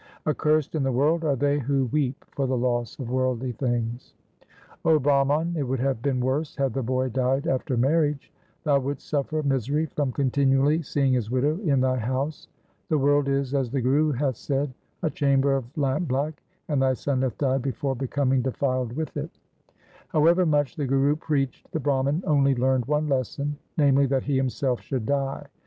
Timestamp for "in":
0.73-0.81, 11.59-11.81